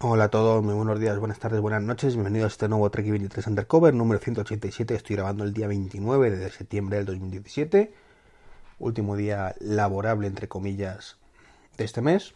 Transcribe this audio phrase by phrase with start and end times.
[0.00, 2.16] Hola a todos, muy buenos días, buenas tardes, buenas noches.
[2.16, 4.94] Bienvenidos a este nuevo Trek 23 Undercover número 187.
[4.94, 7.94] Estoy grabando el día 29 de septiembre del 2017.
[8.78, 11.16] Último día laborable, entre comillas,
[11.78, 12.34] de este mes.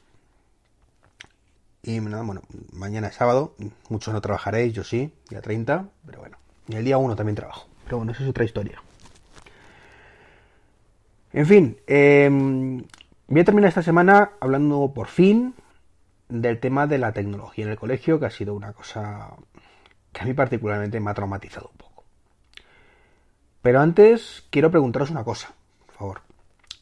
[1.82, 2.40] Y nada, bueno,
[2.72, 3.54] mañana es sábado.
[3.90, 5.86] Muchos no trabajaréis, yo sí, día 30.
[6.06, 7.68] Pero bueno, y el día 1 también trabajo.
[7.84, 8.82] Pero bueno, eso es otra historia.
[11.34, 12.26] En fin, eh,
[13.28, 15.52] voy a terminar esta semana hablando por fin
[16.30, 19.36] del tema de la tecnología en el colegio, que ha sido una cosa
[20.12, 22.04] que a mí particularmente me ha traumatizado un poco.
[23.62, 25.54] Pero antes quiero preguntaros una cosa,
[25.86, 26.20] por favor.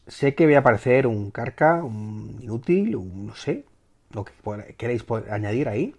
[0.07, 3.65] Sé que voy a parecer un carca, un inútil, un no sé,
[4.11, 4.33] lo que
[4.77, 5.95] queréis añadir ahí.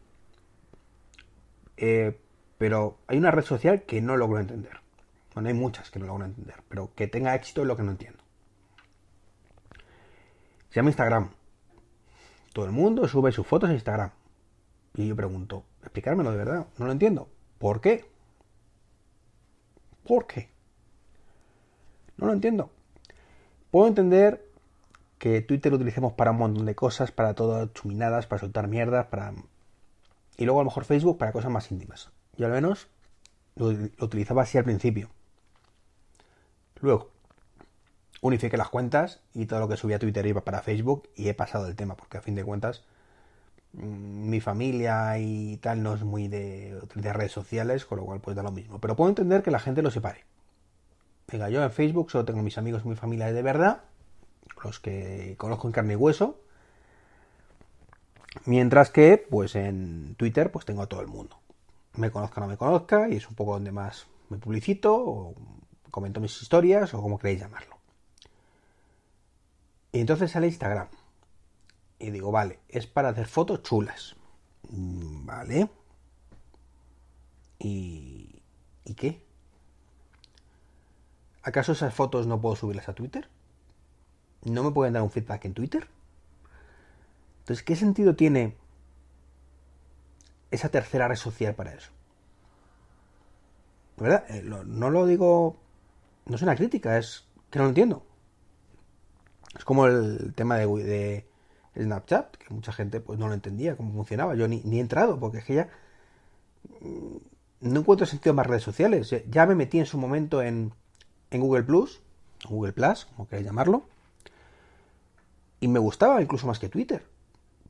[1.77, 2.19] Eh,
[2.57, 4.79] pero hay una red social que no logro entender.
[5.33, 7.91] Bueno, hay muchas que no logro entender, pero que tenga éxito es lo que no
[7.91, 8.19] entiendo.
[10.69, 11.29] Se llama Instagram.
[12.59, 14.11] Todo el mundo sube sus fotos a Instagram.
[14.93, 17.29] Y yo pregunto, explicármelo de verdad, no lo entiendo.
[17.57, 18.03] ¿Por qué?
[20.05, 20.49] ¿Por qué?
[22.17, 22.69] No lo entiendo.
[23.71, 24.45] Puedo entender
[25.19, 29.05] que Twitter lo utilicemos para un montón de cosas, para todas chuminadas, para soltar mierdas,
[29.05, 29.31] para...
[30.35, 32.11] Y luego a lo mejor Facebook para cosas más íntimas.
[32.35, 32.89] Yo al menos
[33.55, 35.07] lo, lo utilizaba así al principio.
[36.81, 37.09] Luego,
[38.21, 41.33] unifiqué las cuentas y todo lo que subía a Twitter iba para Facebook y he
[41.33, 42.83] pasado el tema porque a fin de cuentas
[43.73, 48.35] mm, mi familia y tal no es muy de redes sociales, con lo cual pues
[48.35, 48.79] da lo mismo.
[48.79, 50.25] Pero puedo entender que la gente lo separe.
[51.31, 53.83] Venga, yo en Facebook solo tengo mis amigos y mi familia de verdad,
[54.63, 56.39] los que conozco en carne y hueso,
[58.45, 61.39] mientras que pues en Twitter pues tengo a todo el mundo.
[61.93, 65.35] Me conozca o no me conozca y es un poco donde más me publicito o
[65.91, 67.78] comento mis historias o como queréis llamarlo.
[69.91, 70.87] Y entonces sale Instagram.
[71.97, 74.15] Y digo, vale, es para hacer fotos chulas.
[74.69, 75.69] Mm, vale.
[77.57, 78.41] ¿Y,
[78.85, 79.21] ¿Y qué?
[81.43, 83.27] ¿Acaso esas fotos no puedo subirlas a Twitter?
[84.43, 85.87] ¿No me pueden dar un feedback en Twitter?
[87.39, 88.55] Entonces, ¿qué sentido tiene
[90.51, 91.91] esa tercera red social para eso?
[93.97, 94.23] ¿Verdad?
[94.29, 95.57] Eh, no lo digo...
[96.25, 98.05] No es una crítica, es que no lo entiendo.
[99.55, 101.25] Es como el tema de,
[101.75, 104.35] Snapchat, que mucha gente pues no lo entendía cómo funcionaba.
[104.35, 105.69] Yo ni, he entrado, porque es que ya
[106.81, 107.17] mm,
[107.61, 109.13] no encuentro sentido más redes sociales.
[109.29, 110.73] Ya me metí en su momento en,
[111.31, 112.01] en Google Plus,
[112.47, 113.83] Google Plus, como queráis llamarlo,
[115.59, 117.03] y me gustaba incluso más que Twitter.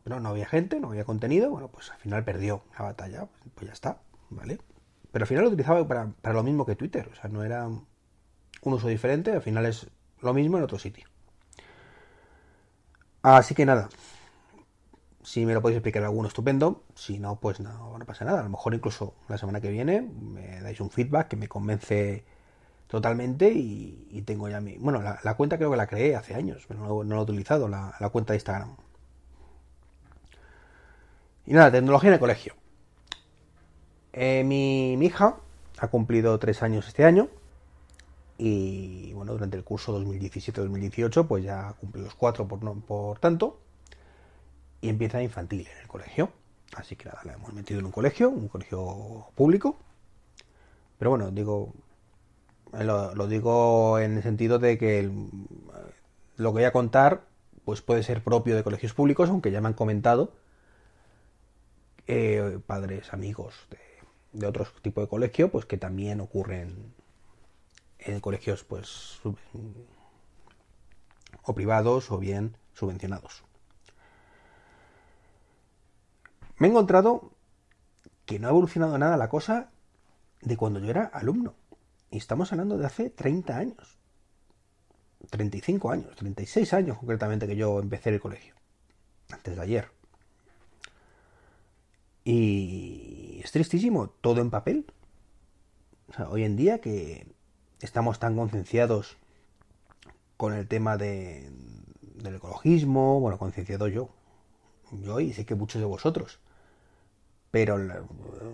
[0.04, 3.68] Pero no había gente, no había contenido, bueno, pues al final perdió la batalla, pues
[3.68, 4.60] ya está, ¿vale?
[5.12, 7.68] Pero al final lo utilizaba para, para lo mismo que Twitter, o sea, no era
[7.68, 9.88] un uso diferente, al final es
[10.22, 11.06] lo mismo en otro sitio.
[13.22, 13.90] Así que nada.
[15.24, 16.84] Si me lo podéis explicar alguno, estupendo.
[16.96, 18.40] Si no, pues no, no pasa nada.
[18.40, 22.24] A lo mejor incluso la semana que viene me dais un feedback que me convence
[22.88, 24.78] totalmente y, tengo ya mi...
[24.78, 27.68] Bueno, la, cuenta creo que la creé hace años, pero no, no la he utilizado,
[27.68, 28.76] la, cuenta de Instagram.
[31.46, 32.56] Y nada, tecnología en el colegio.
[34.14, 35.38] Eh, mi, mi, hija
[35.78, 37.30] ha cumplido tres años este año
[38.40, 43.60] y bueno, durante el curso 2017-2018 pues ya cumplió los cuatro por, por tanto
[44.80, 46.32] y empieza infantil en el colegio.
[46.74, 49.78] Así que nada, la hemos metido en un colegio, un colegio público.
[50.98, 51.74] Pero bueno, digo,
[52.72, 55.12] lo, digo en el sentido de que
[56.38, 57.26] lo que voy a contar
[57.66, 60.32] pues puede ser propio de colegios públicos, aunque ya me han comentado
[62.08, 63.80] eh, padres, amigos de,
[64.32, 66.94] de otros tipos de colegio, pues que también ocurren
[68.00, 69.20] en colegios pues
[71.44, 73.44] o privados o bien subvencionados.
[76.58, 77.32] Me he encontrado
[78.26, 79.72] que no ha evolucionado nada la cosa
[80.42, 81.56] de cuando yo era alumno.
[82.12, 83.98] Y estamos hablando de hace 30 años.
[85.30, 88.56] 35 años, 36 años concretamente que yo empecé el colegio.
[89.32, 89.92] Antes de ayer.
[92.24, 94.86] Y es tristísimo, todo en papel.
[96.10, 97.28] O sea, hoy en día que
[97.82, 99.18] estamos tan concienciados
[100.38, 101.52] con el tema de,
[102.16, 104.10] del ecologismo, bueno, concienciado yo,
[104.92, 106.40] yo y sé que muchos de vosotros,
[107.52, 107.78] pero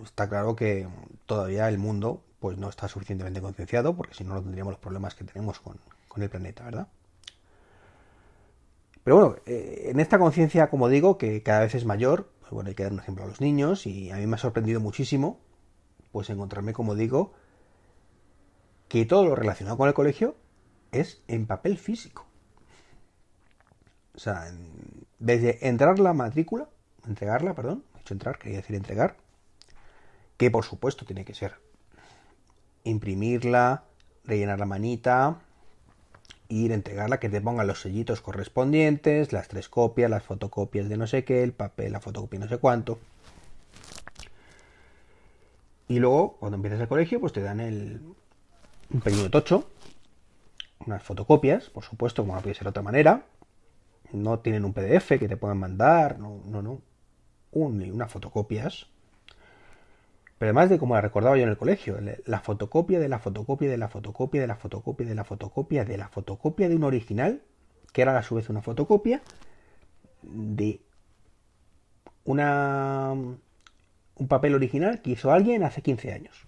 [0.04, 0.88] está claro que
[1.26, 5.14] todavía el mundo pues no está suficientemente concienciado, porque si no, no tendríamos los problemas
[5.14, 5.78] que tenemos con,
[6.16, 6.88] el planeta, ¿verdad?
[9.04, 12.68] Pero bueno, eh, en esta conciencia, como digo, que cada vez es mayor, pues bueno,
[12.68, 15.40] hay que dar un ejemplo a los niños, y a mí me ha sorprendido muchísimo,
[16.10, 17.34] pues encontrarme, como digo,
[18.88, 20.36] que todo lo relacionado con el colegio
[20.92, 22.26] es en papel físico.
[24.14, 24.50] O sea,
[25.18, 26.68] desde entrar la matrícula,
[27.06, 29.16] entregarla, perdón, entrar, quería decir entregar,
[30.36, 31.54] que por supuesto tiene que ser
[32.84, 33.82] imprimirla,
[34.24, 35.40] rellenar la manita,
[36.48, 40.96] ir a entregarla, que te pongan los sellitos correspondientes, las tres copias, las fotocopias de
[40.96, 42.98] no sé qué, el papel, la fotocopia no sé cuánto.
[45.88, 48.00] Y luego, cuando empiezas el colegio, pues te dan el,
[48.92, 49.70] un pequeño tocho,
[50.86, 53.26] unas fotocopias, por supuesto, como no puede ser de otra manera.
[54.12, 56.80] No tienen un PDF que te puedan mandar, no, no, no.
[57.50, 58.86] Un, unas fotocopias
[60.38, 63.70] pero además de como la recordaba yo en el colegio, la fotocopia de la fotocopia
[63.70, 67.42] de la fotocopia de la fotocopia de la fotocopia de la fotocopia de un original,
[67.92, 69.22] que era a su vez una fotocopia
[70.22, 70.80] de
[72.24, 76.46] una un papel original que hizo alguien hace 15 años.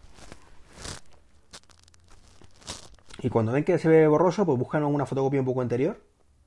[3.20, 6.00] Y cuando ven que se ve borroso, pues buscan una fotocopia un poco anterior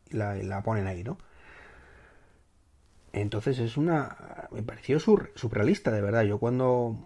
[0.10, 1.18] y la, ponen ahí, ¿no?
[3.14, 4.48] Entonces es una...
[4.52, 6.24] Me pareció surrealista, de verdad.
[6.24, 6.98] Yo cuando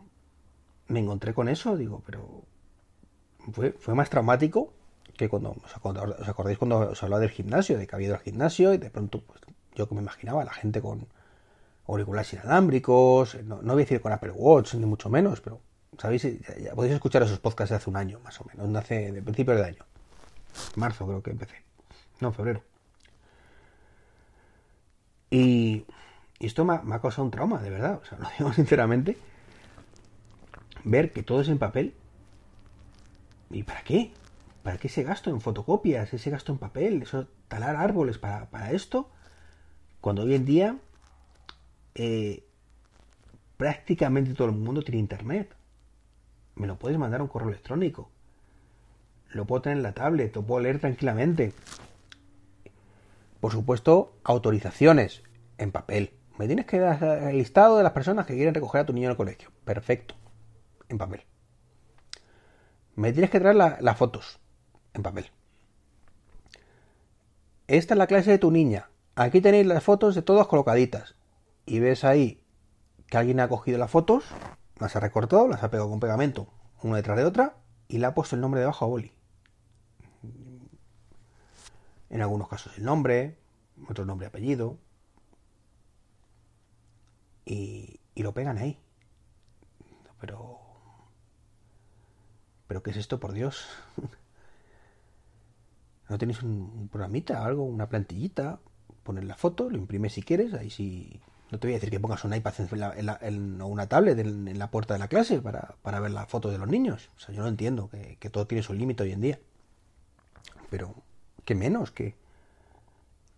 [0.88, 2.44] me encontré con eso, digo, pero
[3.52, 4.74] fue, fue más traumático
[5.18, 8.74] que cuando os, acordáis cuando os hablaba del gimnasio, de que había ido al gimnasio
[8.74, 9.42] y de pronto pues,
[9.74, 11.08] yo que me imaginaba la gente con
[11.88, 15.62] auriculares inalámbricos, no, no voy a decir con Apple Watch, ni mucho menos, pero
[16.00, 16.28] sabéis,
[16.76, 19.66] podéis escuchar esos podcasts de hace un año, más o menos, hace de principios de
[19.66, 19.86] año.
[20.76, 21.56] Marzo creo que empecé.
[22.20, 22.64] No, febrero.
[25.30, 25.86] Y,
[26.40, 29.18] esto me ha, causado un trauma, de verdad, o sea, lo digo sinceramente
[30.86, 31.94] ver que todo es en papel.
[33.50, 34.12] ¿Y para qué?
[34.64, 39.10] ¿Para qué ese gasto en fotocopias, ese gasto en papel, eso, talar árboles para, esto?
[40.02, 40.78] Cuando hoy en día
[41.96, 42.44] eh,
[43.58, 45.56] prácticamente todo el mundo tiene internet.
[46.56, 48.10] Me lo puedes mandar un correo electrónico.
[49.30, 51.54] Lo puedo tener en la tablet, lo puedo leer tranquilamente.
[53.40, 55.24] Por supuesto, autorizaciones
[55.58, 56.14] en papel.
[56.38, 59.08] Me tienes que dar el listado de las personas que quieren recoger a tu niño
[59.08, 59.52] en el colegio.
[59.64, 60.16] Perfecto
[60.90, 61.22] en papel.
[62.96, 64.40] Me tienes que traer las fotos
[64.94, 65.30] en papel.
[67.68, 68.90] Esta es la clase de tu niña.
[69.16, 71.16] Aquí tenéis las fotos de todas colocaditas.
[71.66, 72.42] Y ves ahí
[73.08, 74.26] que alguien ha cogido las fotos,
[74.80, 76.48] las ha recortado, las ha pegado con pegamento
[76.82, 77.58] una detrás de otra
[77.88, 79.12] y le ha puesto el nombre debajo a boli.
[82.10, 83.38] En algunos casos el nombre,
[83.90, 84.78] otro nombre apellido.
[87.46, 88.80] Y, y lo pegan ahí.
[90.20, 90.66] Pero
[92.68, 93.66] ¿Pero qué es esto, por Dios?
[96.10, 98.60] ¿No tenéis un, programita, algo, una plantillita?
[99.04, 101.22] Poner la foto, lo imprimes si quieres, ahí sí...
[101.52, 102.54] No te voy a decir que pongas un iPad
[103.22, 106.58] en o una tablet en, la puerta de la clase para, ver la foto de
[106.58, 107.10] los niños.
[107.18, 109.40] O sea, yo no entiendo que, todo tiene su límite hoy en día.
[110.70, 110.96] Pero,
[111.46, 112.16] ¿qué menos que,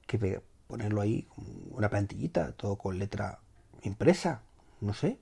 [0.06, 1.28] que ponerlo ahí,
[1.72, 3.40] una plantillita, todo con letra
[3.84, 4.42] impresa?
[4.80, 5.20] No sé.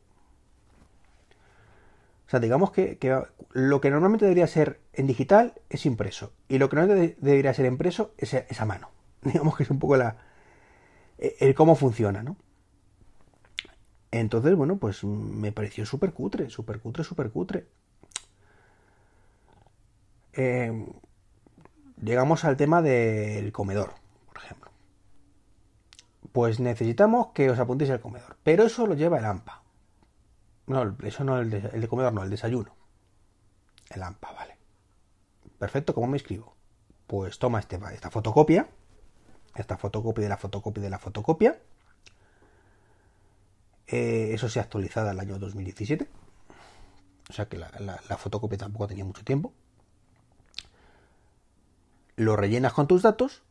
[2.27, 2.97] O sea, digamos que,
[3.51, 6.33] lo que normalmente debería ser en digital es impreso.
[6.47, 8.89] Y lo que no debería ser impreso es, esa mano.
[9.23, 10.17] Digamos que es un poco la,
[11.17, 12.37] e, el cómo funciona, ¿no?
[14.19, 17.67] Entonces, bueno, pues me pareció súper cutre, súper cutre, súper cutre.
[20.31, 20.85] Eh,
[22.01, 23.95] llegamos al tema del comedor,
[24.27, 24.71] por ejemplo.
[26.31, 28.37] Pues necesitamos que os apuntéis al comedor.
[28.41, 29.63] Pero eso lo lleva el AMPA.
[30.67, 32.73] No, eso no, el el de comedor no, el desayuno.
[33.89, 34.57] El AMPA, vale.
[35.59, 36.55] Perfecto, ¿cómo me escribo?
[37.05, 38.69] Pues toma este, esta fotocopia,
[39.55, 41.59] esta fotocopia de la fotocopia de la fotocopia.
[43.87, 46.07] Eh, eso se ha actualizado al año 2017.
[47.29, 49.53] O sea que la, fotocopia tampoco tenía mucho tiempo.
[52.15, 53.43] Lo rellenas con tus datos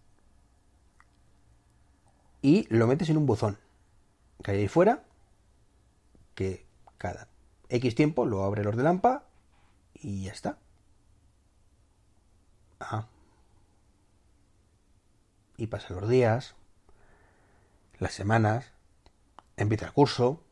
[2.41, 3.59] y lo metes en un buzón
[4.43, 5.05] que hay ahí fuera
[6.35, 6.67] que
[6.99, 7.29] cada
[7.69, 9.25] X tiempo lo abre los de Lampa
[9.95, 10.59] y ya está.
[12.81, 13.07] Ah.
[15.57, 16.55] Y pasan los días,
[17.99, 18.74] las semanas,
[19.57, 20.43] empieza el curso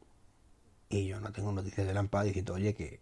[0.88, 3.00] y yo no tengo noticias de Lampa diciendo, oye, que,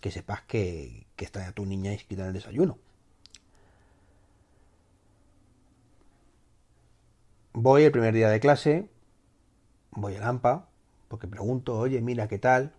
[0.00, 2.78] que sepas que, que está tu niña inscrita en el desayuno.
[7.52, 8.88] Voy el primer día de clase,
[9.90, 10.68] voy a Lampa,
[11.08, 12.74] porque pregunto, oye, mira, ¿qué tal?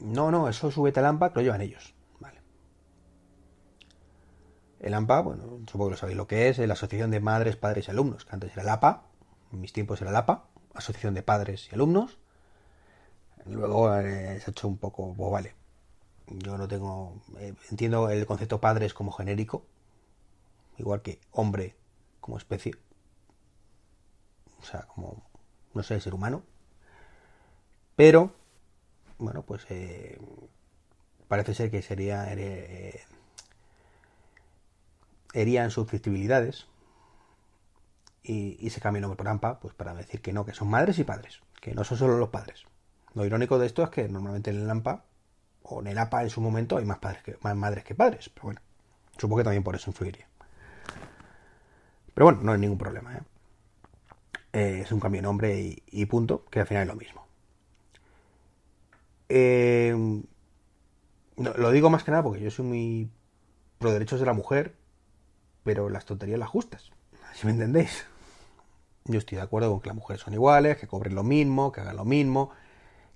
[0.00, 1.94] No, no, eso súbete al AMPA, que lo llevan ellos.
[2.20, 2.40] Vale.
[4.80, 7.56] El AMPA, bueno, supongo que lo sabéis lo que es, es la Asociación de Madres,
[7.56, 9.04] Padres y Alumnos, que antes era el APA,
[9.52, 12.18] en mis tiempos era el APA, Asociación de Padres y Alumnos.
[13.46, 15.54] Luego eh, se ha hecho un poco, pues vale,
[16.28, 19.64] yo no tengo, eh, entiendo el concepto padres como genérico,
[20.78, 21.74] igual que hombre
[22.20, 22.74] como especie,
[24.62, 25.22] o sea, como,
[25.74, 26.42] no sé, ser humano,
[27.96, 28.32] Pero,
[29.18, 30.18] bueno, pues eh,
[31.28, 32.32] parece ser que sería
[35.34, 36.66] herían susceptibilidades
[38.24, 40.98] y, se cambia el nombre por AMPA pues para decir que no, que son madres
[40.98, 42.64] y padres, que no son solo los padres.
[43.14, 45.04] Lo irónico de esto es que normalmente en el AMPA
[45.62, 48.30] o en el APA en su momento hay más, padres que, más madres que padres,
[48.30, 48.60] pero bueno,
[49.18, 50.26] supongo que también por eso influiría.
[52.14, 53.14] Pero bueno, no hay ningún problema.
[53.14, 53.22] ¿eh?
[54.52, 57.26] Eh, es un cambio de nombre y, punto, que al final es lo mismo.
[59.28, 60.22] Eh,
[61.36, 63.10] lo digo más que nada porque yo soy muy
[63.78, 64.76] pro derechos de la mujer,
[65.64, 66.90] pero las tonterías las justas,
[67.34, 68.06] si me entendéis.
[69.06, 71.82] Yo estoy de acuerdo con que las mujeres son iguales, que cobren lo mismo, que
[71.82, 72.50] hagan lo mismo,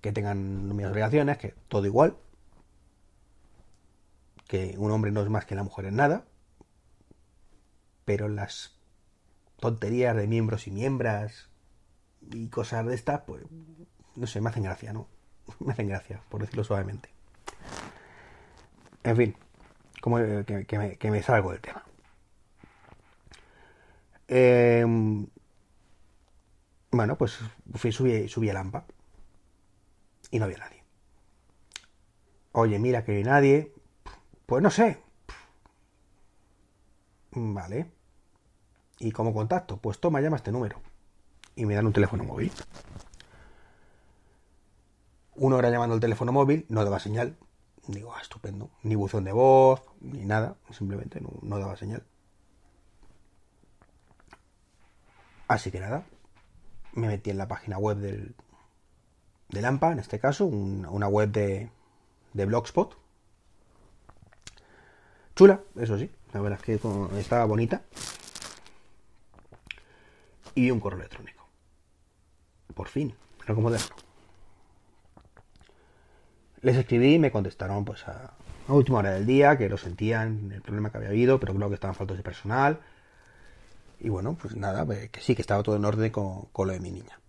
[0.02, 2.16] que tengan mismas obligaciones, que todo igual.
[4.47, 6.25] Que un hombre no es más que la mujer en nada.
[8.04, 8.78] Pero las
[9.61, 11.49] tonterías de miembros y miembras
[12.33, 13.42] y cosas de estas, pues,
[14.16, 15.09] no sé, me hacen gracia, ¿no?
[15.61, 17.09] Me hacen gracia, por decirlo suavemente.
[19.04, 19.37] En fin,
[20.02, 21.83] como que, me, salgo del tema.
[24.28, 25.26] Em,
[26.90, 27.38] bueno, pues
[27.75, 28.87] fui, subí, subí a Lampa
[30.30, 30.85] y no había nadie.
[32.52, 33.73] Oye, mira que hay nadie.
[34.47, 35.02] Pues no sé.
[37.30, 37.92] Vale.
[38.99, 39.76] ¿Y cómo contacto?
[39.76, 40.80] Pues toma, llama este número.
[41.54, 42.52] Y me dan un teléfono móvil.
[45.35, 47.37] Una hora llamando al teléfono móvil, no daba señal.
[47.87, 48.71] Digo, ah, estupendo.
[48.83, 50.57] Ni buzón de voz, ni nada.
[50.71, 52.02] Simplemente no, daba señal.
[55.47, 56.04] Así que nada.
[56.99, 58.35] Me metí en la página web del,
[59.49, 61.71] de Lampa, en este caso, una web de,
[62.35, 62.97] de Blogspot.
[65.37, 66.11] Chula, eso sí.
[66.33, 67.83] La verdad es que estaba bonita
[70.55, 71.47] y un correo electrónico.
[72.75, 73.14] Por fin,
[73.47, 73.95] no como moderno.
[76.62, 78.33] Les escribí y me contestaron pues a,
[78.67, 81.75] última hora del día, que lo sentían, el problema que había habido, pero creo que
[81.75, 82.81] estaban faltos de personal.
[84.00, 86.81] Y bueno, pues nada, que sí, que estaba todo en orden con, con lo de
[86.81, 87.21] mi niña.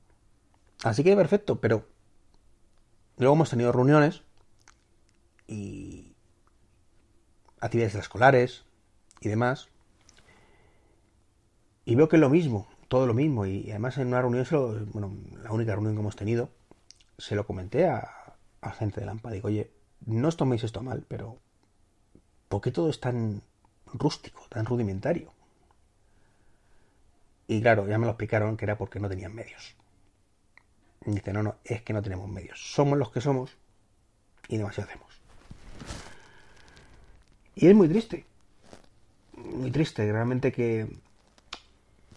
[0.84, 1.88] Así que perfecto, pero
[3.18, 4.24] luego hemos tenido reuniones
[5.48, 6.14] y
[7.60, 8.66] actividades escolares
[9.20, 9.70] y demás.
[11.86, 13.46] Y veo que es lo mismo todo lo mismo.
[13.46, 14.46] Y además en una reunión,
[14.92, 16.50] bueno, la única reunión que hemos tenido,
[17.18, 19.32] se lo comenté a, a gente de Lampa.
[19.32, 19.72] Digo, oye,
[20.06, 21.38] no os toméis esto mal, pero
[22.50, 23.44] ¿por qué todo es tan
[23.94, 25.32] rústico, tan rudimentario?
[27.50, 29.76] Y claro, ya me lo explicaron que era porque no tenían medios.
[31.04, 32.62] Y dice, no, no, es que no tenemos medios.
[32.74, 33.58] Somos los que somos
[34.48, 35.20] y demasiado hacemos.
[37.56, 38.26] Y es muy triste.
[39.36, 40.88] Muy triste, realmente que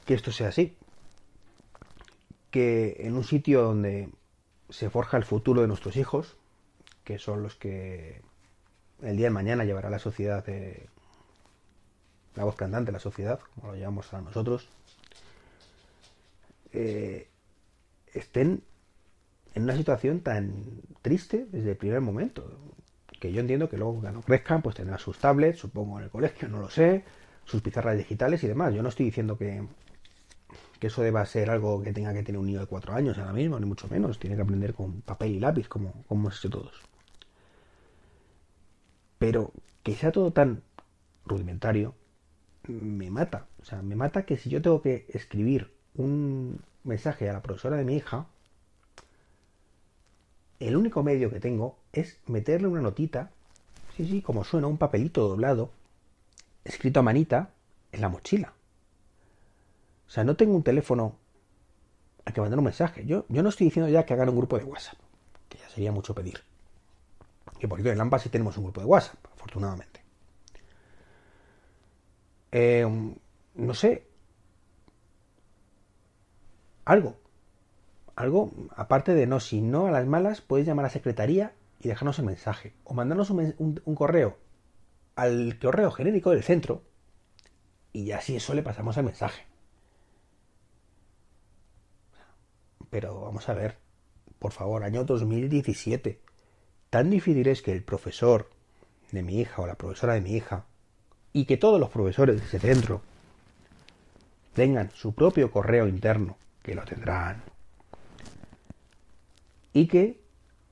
[0.04, 0.76] que esto sea así.
[2.50, 4.10] Que en un sitio donde
[4.68, 6.36] se forja el futuro de nuestros hijos,
[7.04, 8.20] que son los que
[9.00, 10.90] el día de mañana llevará la sociedad de
[12.34, 14.68] la voz cantante la sociedad, como lo llamamos a nosotros,
[16.72, 17.28] eh,
[18.14, 18.62] estén
[19.54, 20.52] en una situación tan
[21.02, 22.58] triste desde el primer momento.
[23.20, 26.48] Que yo entiendo que luego cuando crezcan, pues tendrán sus tablets, supongo en el colegio,
[26.48, 27.04] no lo sé,
[27.44, 28.74] sus pizarras digitales y demás.
[28.74, 29.64] Yo no estoy diciendo que,
[30.80, 33.32] que eso deba ser algo que tenga que tener un niño de cuatro años ahora
[33.32, 34.18] mismo, ni mucho menos.
[34.18, 36.82] Tiene que aprender con papel y lápiz, como, como hemos hecho todos.
[39.18, 39.52] Pero
[39.84, 40.62] que sea todo tan
[41.24, 41.94] rudimentario,
[42.66, 43.46] me mata.
[43.60, 47.76] O sea, me mata que si yo tengo que escribir un mensaje a la profesora
[47.76, 48.26] de mi hija,
[50.60, 53.30] el único medio que tengo es meterle una notita,
[53.96, 55.70] sí, sí, como suena, un papelito doblado,
[56.64, 57.50] escrito a manita,
[57.90, 58.54] en la mochila.
[60.06, 61.16] O sea, no tengo un teléfono
[62.24, 63.04] al que mandar un mensaje.
[63.06, 64.98] Yo, yo no estoy diciendo ya que hagan un grupo de WhatsApp,
[65.48, 66.40] que ya sería mucho pedir.
[67.58, 70.00] Que por cierto, en Lampa sí tenemos un grupo de WhatsApp, afortunadamente.
[72.52, 73.14] Eh,
[73.54, 74.06] no sé.
[76.84, 77.16] Algo.
[78.14, 81.88] Algo, aparte de no, si no a las malas, puedes llamar a la secretaría y
[81.88, 82.74] dejarnos el mensaje.
[82.84, 84.38] O mandarnos un, correo
[85.16, 86.82] al correo genérico del centro
[87.92, 89.44] y así eso le pasamos el mensaje.
[92.90, 93.78] Pero vamos a ver,
[94.38, 96.20] por favor, año 2017.
[96.90, 98.50] Tan difícil es que el profesor
[99.10, 100.66] de mi hija o la profesora de mi hija
[101.32, 103.02] y que todos los profesores de ese centro
[104.52, 107.42] tengan su propio correo interno, que lo tendrán,
[109.72, 110.20] y que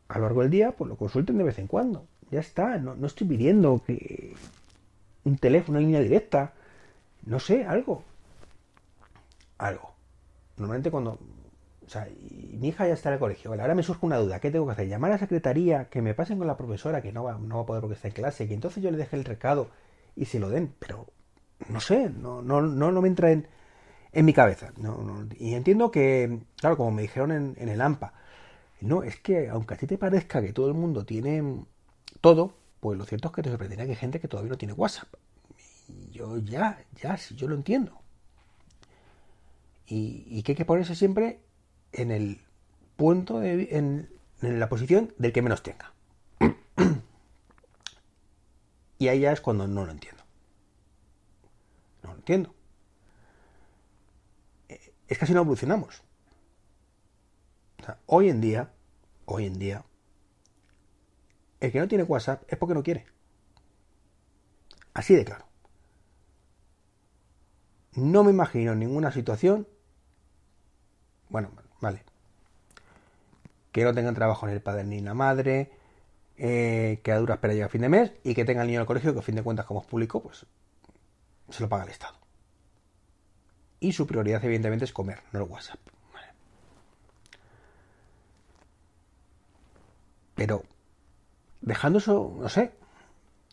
[0.09, 2.07] a lo largo del día pues lo consulten de vez en cuando.
[2.31, 4.35] Ya está, no, no estoy pidiendo que
[5.25, 6.53] un teléfono, una línea directa,
[7.27, 8.05] no sé, algo.
[9.59, 9.93] Algo.
[10.57, 11.19] Normalmente cuando
[11.87, 12.09] O sea,
[12.59, 13.51] mi hija ya está en el colegio.
[13.53, 14.41] ahora me surge una duda.
[14.41, 14.89] ¿Qué tengo que hacer?
[14.89, 15.87] ¿Llamar a la secretaría?
[15.91, 18.09] ¿Que me pasen con la profesora que no va, no va a poder porque está
[18.09, 18.47] en clase?
[18.49, 19.69] ¿Que entonces yo le deje el recado
[20.17, 20.73] y se lo den?
[20.79, 21.07] Pero
[21.69, 23.47] no sé, no, no, no, no me entra en,
[24.13, 24.73] en mi cabeza.
[24.77, 28.13] No, y entiendo que, claro, como me dijeron en, el AMPA,
[28.81, 31.65] no, es que aunque a ti te parezca que todo el mundo tiene
[32.21, 34.75] todo, pues lo cierto es que te sorprendería que hay gente que todavía no tiene
[34.75, 35.09] WhatsApp.
[35.89, 37.99] Y yo ya, ya, sí, yo lo entiendo.
[39.87, 41.41] Y, que hay que ponerse siempre
[41.93, 42.41] en el
[42.97, 44.09] punto, de, en,
[44.41, 45.93] en la posición del que menos tenga.
[48.99, 50.23] y ahí ya es cuando no lo entiendo.
[52.05, 52.55] No lo entiendo.
[55.11, 56.03] Es que así no evolucionamos.
[58.07, 58.71] hoy en día,
[59.25, 59.85] hoy en día,
[61.59, 63.07] el que no tiene WhatsApp es porque no quiere.
[64.95, 65.47] Así de claro.
[67.95, 69.67] No me imagino ninguna situación.
[71.29, 71.51] Bueno,
[71.81, 72.05] vale.
[73.73, 75.73] Que no tengan trabajo ni el padre ni la madre.
[76.37, 78.13] Eh, que a duras penas llega a fin de mes.
[78.23, 80.23] Y que tenga el niño al colegio que a fin de cuentas, como es público,
[80.23, 80.47] pues
[81.51, 82.20] se lo paga el Estado.
[83.81, 85.81] Y su prioridad, evidentemente, es comer, no el WhatsApp.
[90.35, 90.63] Pero
[91.61, 92.73] dejando eso, no sé,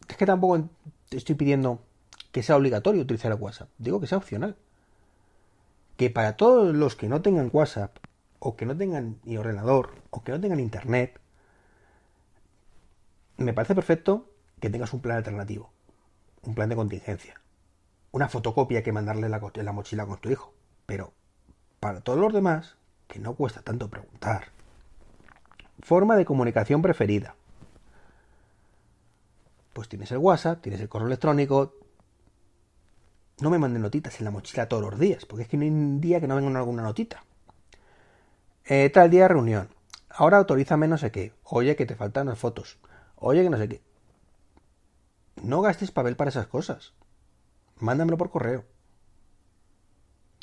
[0.08, 0.70] es que tampoco
[1.12, 1.82] estoy pidiendo
[2.32, 4.56] que sea obligatorio utilizar el WhatsApp, digo que sea opcional.
[5.98, 7.98] Que para todos los que no tengan WhatsApp,
[8.40, 11.20] o que no tengan ni ordenador, o que no tengan internet,
[13.36, 14.32] me parece perfecto
[14.62, 15.72] que tengas un plan alternativo,
[16.44, 17.42] un plan de contingencia,
[18.12, 20.54] una fotocopia que mandarle la, la mochila con tu hijo.
[20.86, 21.14] Pero
[21.80, 24.52] para todos los demás, que no cuesta tanto preguntar,
[25.82, 27.36] forma de comunicación preferida,
[29.74, 31.76] pues tienes el WhatsApp, tienes el correo electrónico.
[33.40, 35.70] No me manden notitas en la mochila todos los días, porque es que no hay
[35.70, 37.24] un día que no venga alguna notita.
[38.66, 39.70] Eh, tal día reunión.
[40.10, 41.34] Ahora autoriza no sé qué.
[41.44, 42.80] Oye, que te faltan las fotos.
[43.16, 43.82] Oye, que no sé qué.
[45.44, 46.94] No gastes papel para esas cosas.
[47.80, 48.66] Mándamelo por correo.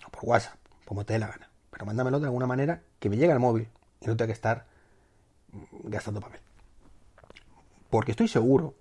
[0.06, 1.50] O por WhatsApp, como te dé la gana.
[1.70, 3.68] Pero mándamelo de alguna manera que me llegue al móvil
[4.00, 4.66] y no tenga que estar
[5.84, 6.40] gastando papel.
[7.90, 8.74] Porque estoy seguro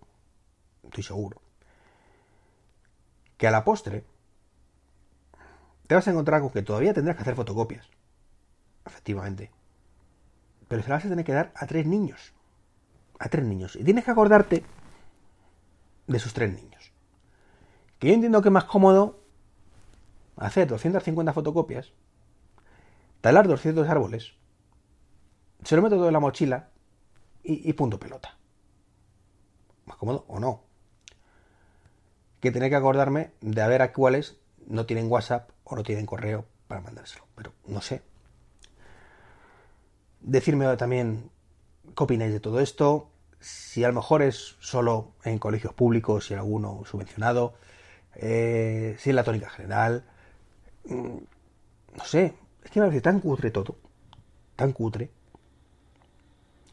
[0.94, 1.42] estoy seguro,
[3.38, 4.06] que a la postre
[5.88, 7.90] te vas a encontrar con que todavía tendrás que hacer fotocopias.
[8.86, 9.52] Efectivamente.
[10.68, 12.34] Pero se las vas a tener que dar a tres niños.
[13.20, 13.76] A tres niños.
[13.76, 14.64] Y tienes que acordarte
[16.08, 16.93] de esos tres niños.
[18.04, 19.22] Que yo entiendo que es más cómodo
[20.36, 21.94] hacer 250 fotocopias,
[23.22, 24.34] talar 200 árboles,
[25.64, 26.68] se lo meto todo en la mochila
[27.46, 28.38] y, y punto pelota.
[29.86, 30.64] Más cómodo o no
[32.42, 34.36] que tener que acordarme de a ver a cuáles
[34.68, 37.26] no tienen WhatsApp o no tienen correo para mandárselo.
[37.36, 38.02] Pero no sé.
[40.20, 41.32] Decirme también
[41.96, 43.12] qué opináis de todo esto.
[43.40, 47.54] Si a lo mejor es solo en colegios públicos, si alguno subvencionado,
[48.16, 50.06] eh, si en la tónica general.
[50.86, 51.18] Mm,
[51.98, 52.34] no sé.
[52.64, 53.76] Es que me parece tan cutre todo.
[54.56, 55.12] Tan cutre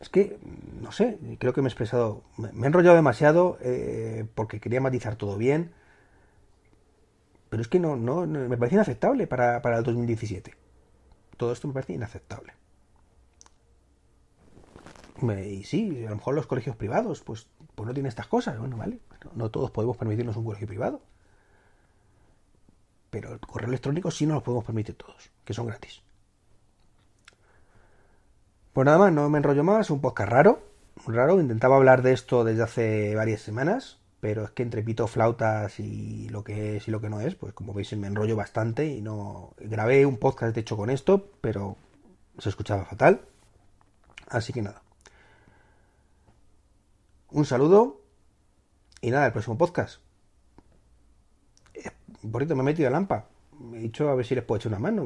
[0.01, 0.39] es que,
[0.81, 5.17] no sé, creo que me he expresado, me he enrollado demasiado eh, porque quería matizar
[5.17, 5.73] todo bien,
[7.51, 10.55] pero es que no, no, me parece inaceptable para, para el 2017.
[11.37, 12.55] Todo esto me parece inaceptable.
[15.47, 18.59] Y sí, a lo mejor los colegios privados, pues, pues no tienen estas cosas.
[18.59, 19.01] Bueno, vale,
[19.35, 21.03] no todos podemos permitirnos un colegio privado.
[23.11, 26.03] Pero el correo electrónico sí nos lo podemos permitir todos, que son gratis.
[28.73, 30.63] Pues nada más, no me enrollo más, un podcast raro,
[31.07, 35.81] raro, intentaba hablar de esto desde hace varias semanas, pero es que entre pito flautas
[35.81, 38.87] y lo que es y lo que no es, pues como veis me enrollo bastante
[38.87, 41.77] y no grabé un podcast de hecho con esto, pero
[42.39, 43.23] se escuchaba fatal.
[44.29, 44.83] Así que nada.
[47.31, 48.01] Un saludo
[49.01, 50.01] y nada, el próximo podcast.
[52.23, 53.27] Por cierto, me he metido a Lampa.
[53.59, 55.03] Me he dicho a ver si les puedo echar una mano,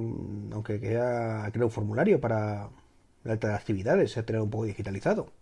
[0.52, 2.70] aunque quería crear un formulario para
[3.24, 5.32] la alta de actividades, se tener un poco digitalizado.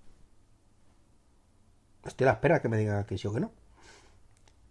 [2.04, 3.52] Estoy a la espera que me digan que sí o que no.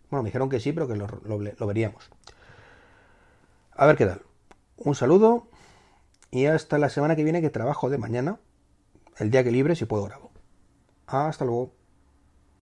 [0.10, 2.10] Bueno, me dijeron que sí, pero que lo, lo veríamos.
[3.74, 4.22] A ver qué tal.
[4.78, 5.48] Un saludo
[6.32, 8.40] y hasta la semana que viene que trabajo de mañana.
[9.18, 10.32] El día que libre, si puedo grabo.
[11.08, 11.74] Hasta luego.